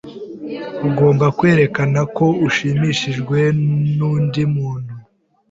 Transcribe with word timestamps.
Ugomba 0.87 1.25
kwerekana 1.37 1.99
ko 2.15 2.25
ushimishijwe 2.47 3.39
nundi 3.95 4.41
muntu. 4.53 4.93